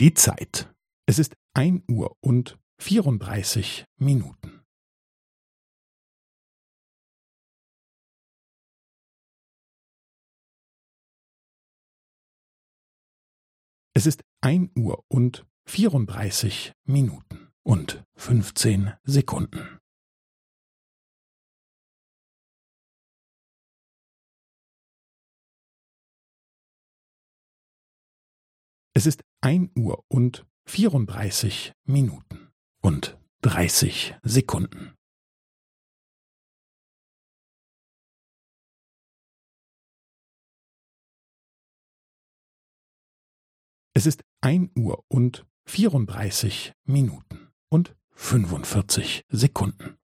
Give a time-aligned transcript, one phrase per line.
[0.00, 0.72] Die Zeit.
[1.08, 4.64] Es ist ein Uhr und vierunddreißig Minuten.
[13.92, 19.80] Es ist ein Uhr und vierunddreißig Minuten und fünfzehn Sekunden.
[28.94, 32.50] Es ist ein Uhr und vierunddreißig Minuten
[32.82, 34.94] und dreißig Sekunden.
[43.94, 49.97] Es ist ein Uhr und vierunddreißig Minuten und fünfundvierzig Sekunden.